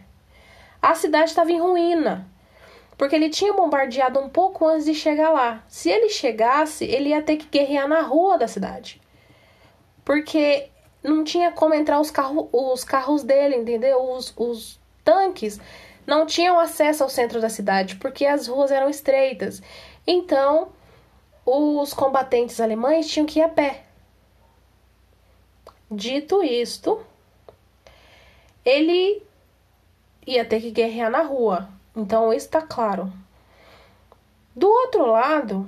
A 0.81 0.93
cidade 0.95 1.29
estava 1.29 1.51
em 1.51 1.59
ruína. 1.59 2.29
Porque 2.97 3.15
ele 3.15 3.29
tinha 3.29 3.53
bombardeado 3.53 4.19
um 4.19 4.29
pouco 4.29 4.67
antes 4.67 4.85
de 4.85 4.93
chegar 4.93 5.31
lá. 5.31 5.63
Se 5.67 5.89
ele 5.89 6.09
chegasse, 6.09 6.85
ele 6.85 7.09
ia 7.09 7.21
ter 7.21 7.37
que 7.37 7.47
guerrear 7.47 7.87
na 7.87 8.01
rua 8.01 8.37
da 8.37 8.47
cidade. 8.47 9.01
Porque 10.05 10.69
não 11.03 11.23
tinha 11.23 11.51
como 11.51 11.73
entrar 11.73 11.99
os, 11.99 12.11
carro, 12.11 12.49
os 12.51 12.83
carros 12.83 13.23
dele, 13.23 13.55
entendeu? 13.55 14.11
Os, 14.11 14.33
os 14.37 14.79
tanques 15.03 15.59
não 16.05 16.25
tinham 16.25 16.59
acesso 16.59 17.03
ao 17.03 17.09
centro 17.09 17.41
da 17.41 17.49
cidade 17.49 17.95
porque 17.95 18.25
as 18.25 18.47
ruas 18.47 18.71
eram 18.71 18.89
estreitas. 18.89 19.61
Então, 20.05 20.69
os 21.45 21.93
combatentes 21.93 22.59
alemães 22.59 23.07
tinham 23.07 23.25
que 23.25 23.39
ir 23.39 23.43
a 23.43 23.49
pé. 23.49 23.83
Dito 25.89 26.43
isto, 26.43 27.03
ele 28.63 29.21
ia 30.25 30.45
ter 30.45 30.61
que 30.61 30.71
guerrear 30.71 31.09
na 31.09 31.21
rua. 31.21 31.67
Então, 31.95 32.31
isso 32.31 32.45
está 32.45 32.61
claro. 32.61 33.11
Do 34.55 34.69
outro 34.69 35.05
lado, 35.05 35.67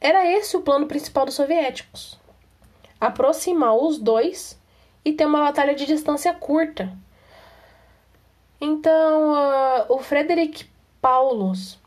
era 0.00 0.24
esse 0.26 0.56
o 0.56 0.62
plano 0.62 0.86
principal 0.86 1.24
dos 1.24 1.34
soviéticos: 1.34 2.18
aproximar 3.00 3.74
os 3.74 3.98
dois 3.98 4.58
e 5.06 5.12
ter 5.12 5.24
uma 5.24 5.38
batalha 5.38 5.72
de 5.72 5.86
distância 5.86 6.34
curta. 6.34 6.92
Então, 8.60 9.34
uh, 9.34 9.84
o 9.88 9.98
Frederick 10.00 10.68
Paulus, 11.00 11.78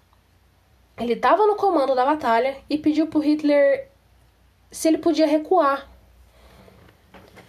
ele 0.98 1.14
estava 1.14 1.46
no 1.46 1.58
comando 1.58 1.94
da 1.94 2.06
batalha 2.06 2.56
e 2.70 2.78
pediu 2.78 3.08
para 3.08 3.20
Hitler 3.20 3.90
se 4.72 4.88
ele 4.88 5.00
podia 5.00 5.28
recuar. 5.28 5.90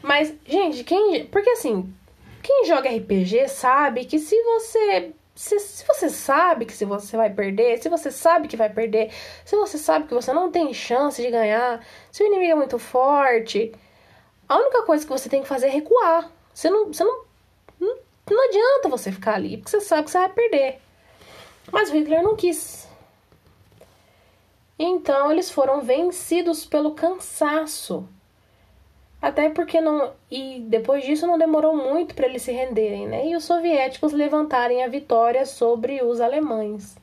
Mas, 0.02 0.34
gente, 0.44 0.82
quem. 0.82 1.24
Porque 1.26 1.50
assim, 1.50 1.94
quem 2.42 2.66
joga 2.66 2.90
RPG 2.90 3.46
sabe 3.46 4.06
que 4.06 4.18
se 4.18 4.42
você 4.42 5.12
se, 5.36 5.56
se 5.60 5.86
você 5.86 6.08
sabe 6.08 6.66
que 6.66 6.72
se 6.72 6.84
você 6.84 7.16
vai 7.16 7.30
perder, 7.30 7.80
se 7.80 7.88
você 7.88 8.10
sabe 8.10 8.48
que 8.48 8.56
vai 8.56 8.70
perder, 8.70 9.12
se 9.44 9.54
você 9.54 9.78
sabe 9.78 10.08
que 10.08 10.14
você 10.14 10.32
não 10.32 10.50
tem 10.50 10.74
chance 10.74 11.22
de 11.22 11.30
ganhar, 11.30 11.80
se 12.10 12.24
o 12.24 12.26
inimigo 12.26 12.52
é 12.52 12.56
muito 12.56 12.78
forte, 12.78 13.72
a 14.50 14.57
única 14.57 14.83
coisa 14.83 15.04
que 15.07 15.12
você 15.12 15.28
tem 15.28 15.42
que 15.42 15.49
fazer 15.49 15.69
é 15.69 15.71
recuar. 15.71 16.28
Você 16.52 16.69
não, 16.69 16.88
você 16.88 17.04
não, 17.04 17.23
não, 17.78 17.97
não 18.28 18.45
adianta 18.49 18.88
você 18.88 19.12
ficar 19.12 19.37
ali, 19.37 19.57
porque 19.57 19.71
você 19.71 19.80
sabe 19.80 20.02
que 20.02 20.11
você 20.11 20.19
vai 20.19 20.28
perder. 20.28 20.80
Mas 21.71 21.88
o 21.88 21.92
Hitler 21.92 22.21
não 22.21 22.35
quis. 22.35 22.88
Então 24.76 25.30
eles 25.30 25.52
foram 25.52 25.83
vencidos 25.83 26.66
pelo 26.66 26.97
cansaço. 26.97 28.09
Até 29.23 29.50
porque 29.50 29.80
não. 29.80 30.14
E 30.28 30.59
depois 30.66 31.04
disso 31.04 31.28
não 31.28 31.38
demorou 31.38 31.76
muito 31.76 32.16
para 32.16 32.26
eles 32.26 32.42
se 32.42 32.50
renderem, 32.50 33.07
né? 33.07 33.28
E 33.28 33.37
os 33.37 33.45
soviéticos 33.45 34.12
levantarem 34.12 34.83
a 34.83 34.88
vitória 34.88 35.47
sobre 35.47 36.02
os 36.02 36.21
alemães. 36.21 36.97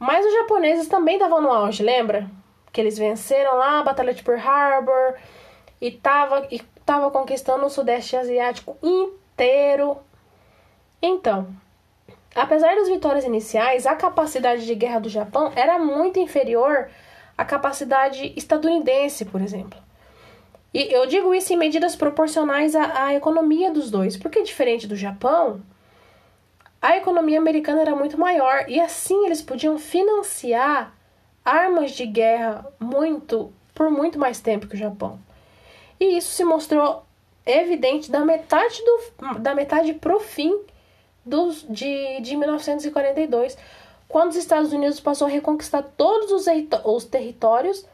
Mas 0.00 0.26
os 0.26 0.32
japoneses 0.32 0.88
também 0.88 1.14
estavam 1.14 1.40
no 1.40 1.52
auge, 1.52 1.84
lembra? 1.84 2.28
Que 2.72 2.80
eles 2.80 2.98
venceram 2.98 3.56
lá 3.56 3.78
a 3.78 3.84
Batalha 3.84 4.12
de 4.12 4.24
Pearl 4.24 4.40
Harbor 4.40 5.14
e 5.80 5.90
tava, 5.90 6.46
e 6.50 6.60
tava 6.84 7.10
conquistando 7.10 7.64
o 7.64 7.70
Sudeste 7.70 8.16
Asiático 8.16 8.76
inteiro. 8.82 9.96
Então, 11.00 11.48
apesar 12.34 12.74
das 12.76 12.88
vitórias 12.88 13.24
iniciais, 13.24 13.86
a 13.86 13.94
capacidade 13.94 14.66
de 14.66 14.74
guerra 14.74 15.00
do 15.00 15.08
Japão 15.08 15.50
era 15.56 15.78
muito 15.78 16.18
inferior 16.18 16.90
à 17.36 17.44
capacidade 17.44 18.32
estadunidense, 18.36 19.24
por 19.24 19.40
exemplo. 19.40 19.78
E 20.72 20.92
eu 20.92 21.06
digo 21.06 21.34
isso 21.34 21.52
em 21.52 21.56
medidas 21.56 21.96
proporcionais 21.96 22.76
à, 22.76 23.06
à 23.06 23.14
economia 23.14 23.72
dos 23.72 23.90
dois, 23.90 24.16
porque 24.16 24.42
diferente 24.42 24.86
do 24.86 24.94
Japão, 24.94 25.60
a 26.80 26.96
economia 26.96 27.38
americana 27.38 27.80
era 27.80 27.96
muito 27.96 28.18
maior 28.18 28.64
e 28.68 28.80
assim 28.80 29.26
eles 29.26 29.42
podiam 29.42 29.78
financiar 29.78 30.94
armas 31.44 31.92
de 31.92 32.06
guerra 32.06 32.66
muito 32.78 33.52
por 33.74 33.90
muito 33.90 34.18
mais 34.18 34.40
tempo 34.40 34.66
que 34.68 34.74
o 34.74 34.78
Japão. 34.78 35.18
E 36.00 36.16
isso 36.16 36.32
se 36.32 36.42
mostrou 36.42 37.04
evidente 37.44 38.10
da 38.10 38.24
metade 38.24 38.82
do 38.84 39.38
da 39.38 39.54
metade 39.54 39.92
pro 39.94 40.18
fim 40.18 40.58
dos, 41.24 41.66
de, 41.68 42.20
de 42.20 42.36
1942, 42.36 43.56
quando 44.08 44.30
os 44.30 44.36
Estados 44.36 44.72
Unidos 44.72 44.98
passou 44.98 45.26
a 45.26 45.30
reconquistar 45.30 45.82
todos 45.96 46.32
os, 46.32 46.46
os 46.84 47.04
territórios 47.04 47.86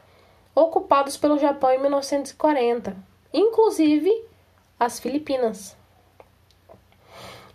ocupados 0.55 1.17
pelo 1.17 1.37
Japão 1.37 1.71
em 1.71 1.79
1940, 1.79 2.95
inclusive 3.33 4.25
as 4.79 4.99
Filipinas. 4.99 5.75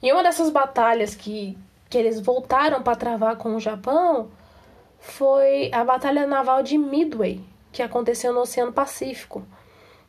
E 0.02 0.12
uma 0.12 0.22
dessas 0.22 0.50
batalhas 0.50 1.14
que, 1.14 1.56
que 1.88 1.96
eles 1.96 2.20
voltaram 2.20 2.82
para 2.82 2.96
travar 2.96 3.36
com 3.36 3.54
o 3.54 3.60
Japão 3.60 4.30
foi 5.00 5.70
a 5.72 5.84
Batalha 5.84 6.26
Naval 6.26 6.62
de 6.62 6.78
Midway, 6.78 7.40
que 7.72 7.82
aconteceu 7.82 8.32
no 8.32 8.40
Oceano 8.40 8.72
Pacífico, 8.72 9.44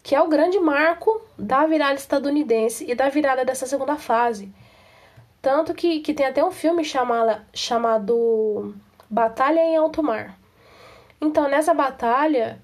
que 0.04 0.14
é 0.14 0.22
o 0.22 0.28
grande 0.28 0.60
marco 0.60 1.22
da 1.40 1.66
virada 1.66 1.94
estadunidense 1.94 2.86
e 2.86 2.94
da 2.94 3.08
virada 3.08 3.46
dessa 3.46 3.66
segunda 3.66 3.96
fase. 3.96 4.54
Tanto 5.42 5.74
que, 5.74 6.02
que 6.02 6.14
tem 6.14 6.26
até 6.26 6.44
um 6.44 6.52
filme 6.52 6.84
chamada, 6.84 7.48
chamado 7.54 8.76
Batalha 9.10 9.62
em 9.62 9.78
Alto 9.78 10.04
Mar. 10.04 10.38
Então, 11.22 11.48
nessa 11.48 11.74
batalha, 11.74 12.60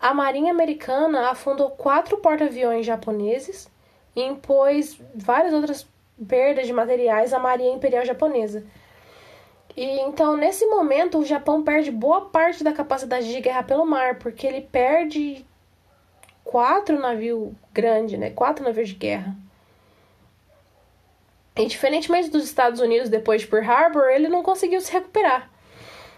a 0.00 0.12
Marinha 0.12 0.52
Americana 0.52 1.30
afundou 1.30 1.70
quatro 1.70 2.16
porta-aviões 2.16 2.84
japoneses 2.84 3.70
e 4.16 4.22
impôs 4.22 5.00
várias 5.14 5.54
outras 5.54 5.86
perdas 6.26 6.66
de 6.66 6.72
materiais 6.72 7.32
à 7.32 7.38
Marinha 7.38 7.74
Imperial 7.74 8.04
Japonesa. 8.04 8.64
E 9.76 10.00
então, 10.00 10.36
nesse 10.36 10.66
momento, 10.66 11.18
o 11.18 11.24
Japão 11.24 11.62
perde 11.62 11.92
boa 11.92 12.22
parte 12.22 12.64
da 12.64 12.72
capacidade 12.72 13.32
de 13.32 13.40
guerra 13.40 13.62
pelo 13.62 13.86
mar, 13.86 14.18
porque 14.18 14.44
ele 14.46 14.60
perde 14.60 15.46
quatro 16.44 16.98
navios 16.98 17.52
grandes, 17.72 18.18
né? 18.18 18.30
Quatro 18.30 18.64
navios 18.64 18.88
de 18.88 18.94
guerra. 18.94 19.36
E 21.56 21.66
diferentemente 21.66 22.30
dos 22.30 22.44
Estados 22.44 22.80
Unidos 22.80 23.08
depois 23.08 23.42
de 23.42 23.46
Pearl 23.46 23.70
Harbor, 23.70 24.08
ele 24.08 24.28
não 24.28 24.42
conseguiu 24.42 24.80
se 24.80 24.92
recuperar. 24.92 25.50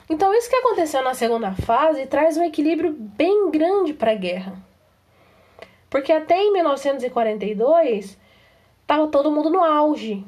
Então, 0.09 0.35
isso 0.35 0.51
que 0.51 0.57
aconteceu 0.57 1.03
na 1.03 1.15
segunda 1.15 1.53
fase 1.53 2.07
traz 2.07 2.37
um 2.37 2.45
equilíbrio 2.45 2.93
bem 2.93 3.51
grande 3.51 3.95
para 3.95 4.13
a 4.13 4.15
guerra. 4.15 4.55
Porque 5.89 6.13
até 6.13 6.39
em 6.39 6.53
1942, 6.53 8.19
estava 8.81 9.07
todo 9.09 9.31
mundo 9.31 9.51
no 9.51 9.63
auge. 9.63 10.25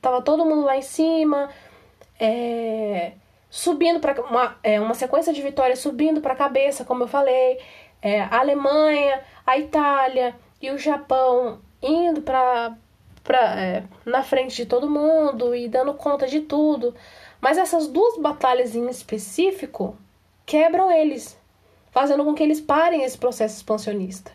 Tava 0.00 0.22
todo 0.22 0.44
mundo 0.44 0.62
lá 0.62 0.76
em 0.76 0.82
cima, 0.82 1.48
é, 2.20 3.12
subindo 3.50 4.00
para 4.00 4.20
uma, 4.22 4.58
é, 4.62 4.80
uma 4.80 4.94
sequência 4.94 5.32
de 5.32 5.42
vitórias 5.42 5.80
subindo 5.80 6.20
para 6.20 6.34
a 6.34 6.36
cabeça, 6.36 6.84
como 6.84 7.04
eu 7.04 7.08
falei. 7.08 7.58
É, 8.00 8.20
a 8.22 8.38
Alemanha, 8.38 9.22
a 9.46 9.58
Itália 9.58 10.34
e 10.60 10.70
o 10.70 10.78
Japão 10.78 11.60
indo 11.82 12.22
para 12.22 12.76
é, 13.56 13.82
na 14.04 14.22
frente 14.22 14.56
de 14.56 14.66
todo 14.66 14.88
mundo 14.90 15.54
e 15.54 15.68
dando 15.68 15.94
conta 15.94 16.26
de 16.26 16.40
tudo. 16.40 16.94
Mas 17.40 17.58
essas 17.58 17.86
duas 17.86 18.18
batalhas 18.18 18.74
em 18.74 18.88
específico 18.88 19.96
quebram 20.46 20.90
eles, 20.90 21.38
fazendo 21.90 22.24
com 22.24 22.34
que 22.34 22.42
eles 22.42 22.60
parem 22.60 23.04
esse 23.04 23.18
processo 23.18 23.56
expansionista. 23.56 24.32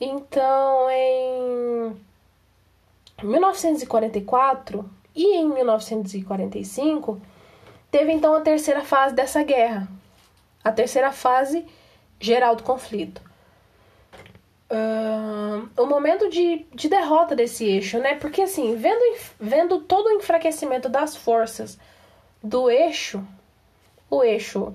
Então, 0.00 0.90
em 0.90 1.96
1944 3.22 4.90
e 5.14 5.36
em 5.36 5.48
1945, 5.48 7.20
teve 7.90 8.12
então 8.12 8.34
a 8.34 8.40
terceira 8.40 8.82
fase 8.82 9.14
dessa 9.14 9.42
guerra, 9.44 9.86
a 10.64 10.72
terceira 10.72 11.12
fase 11.12 11.64
geral 12.22 12.56
do 12.56 12.62
conflito 12.62 13.20
uh, 14.72 15.68
o 15.80 15.86
momento 15.86 16.28
de, 16.28 16.66
de 16.74 16.88
derrota 16.88 17.36
desse 17.36 17.64
eixo, 17.64 17.98
né? 17.98 18.14
Porque 18.14 18.40
assim, 18.40 18.74
vendo, 18.76 19.18
vendo 19.38 19.80
todo 19.80 20.06
o 20.06 20.12
enfraquecimento 20.12 20.88
das 20.88 21.14
forças 21.14 21.78
do 22.42 22.70
eixo, 22.70 23.22
o 24.10 24.24
eixo 24.24 24.74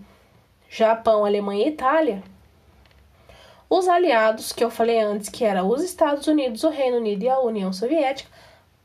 Japão, 0.70 1.26
Alemanha 1.26 1.66
e 1.66 1.70
Itália, 1.70 2.24
os 3.70 3.88
aliados, 3.88 4.54
que 4.54 4.64
eu 4.64 4.70
falei 4.70 5.00
antes, 5.00 5.28
que 5.28 5.44
eram 5.44 5.68
os 5.68 5.84
Estados 5.84 6.28
Unidos, 6.28 6.64
o 6.64 6.70
Reino 6.70 6.98
Unido 6.98 7.24
e 7.24 7.30
a 7.30 7.40
União 7.40 7.74
Soviética, 7.74 8.30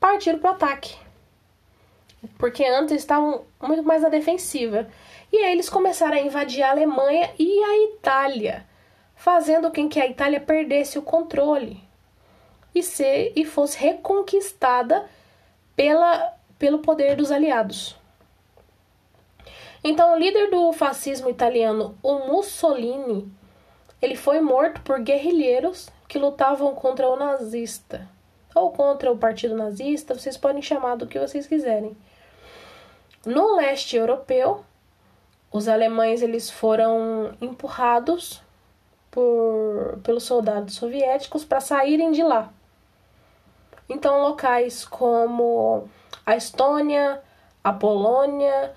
partiram 0.00 0.38
para 0.38 0.50
o 0.50 0.54
ataque. 0.54 0.96
Porque 2.38 2.64
antes 2.64 2.96
estavam 2.96 3.42
muito 3.60 3.82
mais 3.82 4.02
na 4.02 4.08
defensiva. 4.08 4.88
E 5.32 5.38
aí 5.38 5.52
eles 5.52 5.70
começaram 5.70 6.16
a 6.16 6.20
invadir 6.20 6.62
a 6.62 6.70
Alemanha 6.70 7.30
e 7.38 7.62
a 7.64 7.84
Itália 7.84 8.66
fazendo 9.16 9.70
com 9.72 9.88
que 9.88 10.00
a 10.00 10.06
Itália 10.06 10.40
perdesse 10.40 10.98
o 10.98 11.02
controle 11.02 11.80
e, 12.74 12.82
ser, 12.82 13.32
e 13.36 13.44
fosse 13.44 13.78
reconquistada 13.78 15.08
pela, 15.76 16.34
pelo 16.58 16.80
poder 16.80 17.14
dos 17.14 17.30
aliados. 17.30 17.96
Então, 19.84 20.12
o 20.12 20.18
líder 20.18 20.50
do 20.50 20.72
fascismo 20.72 21.30
italiano, 21.30 21.96
o 22.02 22.26
Mussolini, 22.26 23.32
ele 24.00 24.16
foi 24.16 24.40
morto 24.40 24.80
por 24.82 25.00
guerrilheiros 25.00 25.88
que 26.08 26.18
lutavam 26.18 26.74
contra 26.74 27.08
o 27.08 27.16
nazista 27.16 28.08
ou 28.54 28.70
contra 28.72 29.10
o 29.10 29.16
partido 29.16 29.56
nazista, 29.56 30.14
vocês 30.14 30.36
podem 30.36 30.60
chamar 30.60 30.96
do 30.96 31.06
que 31.06 31.18
vocês 31.18 31.46
quiserem. 31.46 31.96
No 33.24 33.56
leste 33.56 33.96
europeu, 33.96 34.64
os 35.52 35.68
alemães 35.68 36.22
eles 36.22 36.50
foram 36.50 37.34
empurrados 37.40 38.42
por, 39.10 39.98
pelos 40.02 40.24
soldados 40.24 40.74
soviéticos 40.74 41.44
para 41.44 41.60
saírem 41.60 42.10
de 42.10 42.22
lá. 42.22 42.50
Então, 43.88 44.22
locais 44.22 44.84
como 44.86 45.88
a 46.24 46.34
Estônia, 46.34 47.20
a 47.62 47.72
Polônia, 47.72 48.72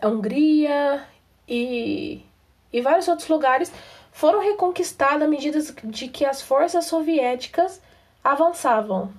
a 0.00 0.06
Hungria 0.06 1.04
e, 1.48 2.24
e 2.72 2.80
vários 2.80 3.08
outros 3.08 3.28
lugares 3.28 3.72
foram 4.12 4.40
reconquistados 4.40 5.22
à 5.22 5.28
medida 5.28 5.58
de 5.84 6.08
que 6.08 6.24
as 6.24 6.40
forças 6.40 6.84
soviéticas 6.84 7.82
avançavam. 8.22 9.12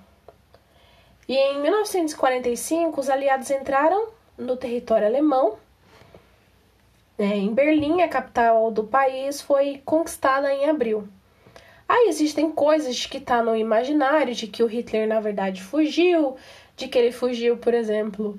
E 1.28 1.36
em 1.36 1.62
1945, 1.62 3.02
os 3.02 3.10
aliados 3.10 3.52
entraram 3.52 4.08
no 4.38 4.56
território 4.56 5.06
alemão 5.06 5.58
é, 7.18 7.26
em 7.26 7.54
Berlim, 7.54 8.02
a 8.02 8.08
capital 8.08 8.72
do 8.72 8.84
país, 8.84 9.42
foi 9.42 9.82
conquistada 9.84 10.54
em 10.54 10.70
abril. 10.70 11.08
Aí 11.88 12.08
existem 12.10 12.52
coisas 12.52 13.06
que 13.06 13.20
tá 13.20 13.42
no 13.42 13.56
imaginário 13.56 14.36
de 14.36 14.48
que 14.48 14.62
o 14.62 14.68
Hitler 14.68 15.08
na 15.08 15.20
verdade 15.20 15.64
fugiu, 15.64 16.36
de 16.76 16.88
que 16.88 16.98
ele 16.98 17.12
fugiu, 17.12 17.58
por 17.58 17.74
exemplo, 17.74 18.38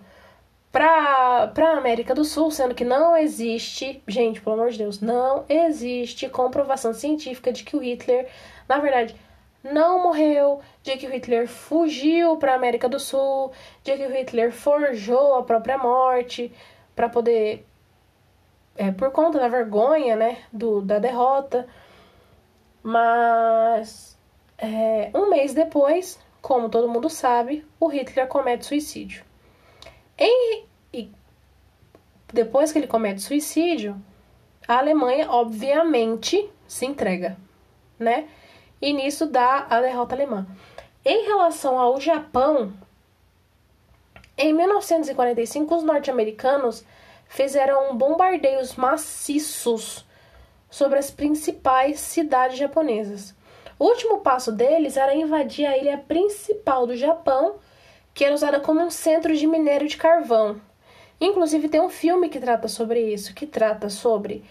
para 0.71 1.49
para 1.49 1.79
América 1.79 2.15
do 2.15 2.25
Sul, 2.25 2.51
sendo 2.51 2.75
que 2.75 2.85
não 2.85 3.17
existe, 3.17 4.03
gente, 4.07 4.41
pelo 4.41 4.55
amor 4.57 4.71
de 4.71 4.79
Deus, 4.79 5.01
não 5.01 5.45
existe 5.49 6.29
comprovação 6.29 6.93
científica 6.93 7.53
de 7.53 7.65
que 7.65 7.77
o 7.77 7.81
Hitler, 7.81 8.29
na 8.69 8.79
verdade, 8.79 9.17
não 9.65 10.03
morreu, 10.03 10.61
dia 10.83 10.97
que 10.99 11.07
o 11.07 11.11
Hitler 11.11 11.49
fugiu 11.49 12.37
para 12.37 12.53
a 12.53 12.57
América 12.57 12.89
do 12.89 13.01
Sul, 13.01 13.51
dia 13.83 13.97
que 13.97 14.07
o 14.07 14.13
Hitler 14.13 14.53
forjou 14.53 15.37
a 15.37 15.43
própria 15.43 15.79
morte 15.79 16.53
para 16.95 17.09
poder 17.09 17.67
é, 18.79 18.93
por 18.93 19.11
conta 19.11 19.41
da 19.41 19.49
vergonha, 19.49 20.15
né, 20.15 20.39
do, 20.53 20.81
da 20.81 21.01
derrota. 21.01 21.69
Mas 22.83 24.17
é, 24.57 25.11
um 25.13 25.29
mês 25.29 25.53
depois, 25.53 26.19
como 26.41 26.69
todo 26.69 26.89
mundo 26.89 27.11
sabe, 27.11 27.67
o 27.81 27.89
Hitler 27.89 28.29
comete 28.29 28.65
suicídio. 28.65 29.25
Em, 30.17 30.65
e 30.93 31.11
depois 32.33 32.71
que 32.71 32.79
ele 32.79 32.87
comete 32.87 33.21
suicídio, 33.21 34.01
a 34.67 34.79
Alemanha, 34.79 35.29
obviamente, 35.29 36.49
se 36.67 36.87
entrega, 36.87 37.37
né? 37.99 38.29
E 38.81 38.93
nisso 38.93 39.27
dá 39.27 39.67
a 39.69 39.81
derrota 39.81 40.15
alemã. 40.15 40.47
Em 41.05 41.27
relação 41.27 41.79
ao 41.79 42.01
Japão, 42.01 42.73
em 44.37 44.53
1945, 44.53 45.75
os 45.75 45.83
norte-americanos 45.83 46.85
fizeram 47.29 47.97
bombardeios 47.97 48.75
maciços 48.75 50.05
sobre 50.71 50.99
as 50.99 51.11
principais 51.11 52.01
cidades 52.01 52.59
japonesas. 52.59 53.35
O 53.79 53.85
último 53.85 54.19
passo 54.19 54.51
deles 54.51 54.97
era 54.97 55.15
invadir 55.15 55.67
a 55.67 55.77
ilha 55.77 55.99
principal 55.99 56.87
do 56.87 56.97
Japão, 56.97 57.57
que 58.13 58.25
era 58.25 58.35
usada 58.35 58.59
como 58.59 58.81
um 58.81 58.91
centro 58.91 59.37
de 59.37 59.47
minério 59.47 59.87
de 59.87 59.97
carvão. 59.97 60.61
Inclusive 61.21 61.69
tem 61.69 61.81
um 61.81 61.89
filme 61.89 62.29
que 62.29 62.41
trata 62.41 62.67
sobre 62.67 63.01
isso, 63.01 63.35
que 63.35 63.47
trata 63.47 63.89
sobre 63.89 64.45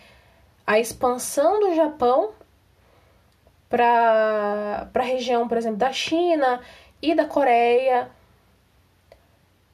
a 0.65 0.79
expansão 0.79 1.59
do 1.59 1.75
Japão 1.75 2.31
para 3.69 4.89
a 4.93 5.01
região, 5.01 5.47
por 5.47 5.57
exemplo, 5.57 5.77
da 5.77 5.91
China 5.91 6.61
e 7.01 7.13
da 7.13 7.25
Coreia. 7.25 8.09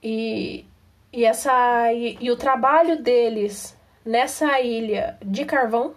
E 0.02 0.66
e, 1.14 1.24
essa, 1.24 1.94
e, 1.94 2.18
e 2.20 2.32
o 2.32 2.36
trabalho 2.36 3.02
deles 3.02 3.78
nessa 4.04 4.60
ilha 4.60 5.18
de 5.24 5.46
carvão. 5.46 5.94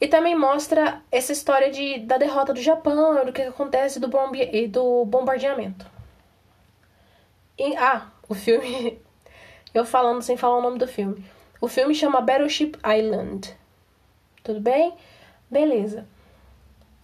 E 0.00 0.06
também 0.08 0.34
mostra 0.34 1.02
essa 1.10 1.32
história 1.32 1.70
de, 1.70 1.98
da 2.00 2.16
derrota 2.16 2.54
do 2.54 2.60
Japão, 2.60 3.24
do 3.24 3.32
que 3.32 3.42
acontece 3.42 4.00
do, 4.00 4.08
bombe, 4.08 4.68
do 4.68 5.04
bombardeamento. 5.04 5.86
E, 7.58 7.76
ah, 7.76 8.06
o 8.28 8.34
filme. 8.34 9.00
Eu 9.74 9.86
falando 9.86 10.20
sem 10.20 10.36
falar 10.36 10.58
o 10.58 10.62
nome 10.62 10.78
do 10.78 10.86
filme. 10.86 11.24
O 11.60 11.66
filme 11.66 11.94
chama 11.94 12.20
Battleship 12.20 12.72
Island. 12.84 13.56
Tudo 14.42 14.60
bem? 14.60 14.94
Beleza. 15.50 16.06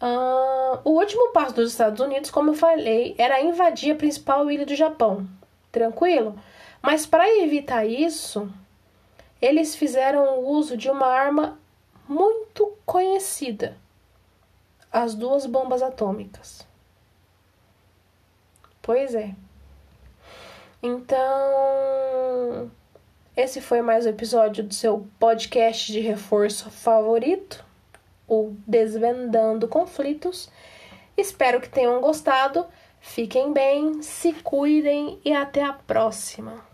Uh, 0.03 0.79
o 0.85 0.91
último 0.91 1.33
passo 1.33 1.55
dos 1.55 1.71
Estados 1.71 2.01
Unidos, 2.01 2.31
como 2.31 2.51
eu 2.51 2.55
falei, 2.55 3.15
era 3.17 3.41
invadir 3.41 3.93
a 3.93 3.97
principal 3.97 4.51
ilha 4.51 4.67
do 4.67 4.75
Japão, 4.75 5.27
tranquilo. 5.71 6.39
Mas 6.83 7.07
para 7.07 7.29
evitar 7.39 7.85
isso, 7.85 8.51
eles 9.41 9.75
fizeram 9.77 10.45
uso 10.45 10.77
de 10.77 10.91
uma 10.91 11.07
arma 11.07 11.59
muito 12.09 12.73
conhecida: 12.85 13.77
as 14.93 15.15
duas 15.15 15.47
bombas 15.47 15.83
atômicas. 15.83 16.67
Pois 18.83 19.15
é. 19.15 19.35
Então, 20.83 22.71
esse 23.37 23.61
foi 23.61 23.83
mais 23.83 24.07
um 24.07 24.11
episódio 24.11 24.65
do 24.65 24.73
seu 24.73 25.07
podcast 25.19 25.93
de 25.93 26.01
reforço 26.01 26.71
favorito, 26.71 27.65
o 28.27 28.55
Desvendando 28.67 29.69
Conflitos. 29.69 30.49
Espero 31.17 31.61
que 31.61 31.69
tenham 31.69 32.01
gostado. 32.01 32.65
Fiquem 33.09 33.53
bem, 33.53 34.03
se 34.03 34.33
cuidem 34.35 35.19
e 35.25 35.33
até 35.33 35.65
a 35.65 35.73
próxima. 35.73 36.68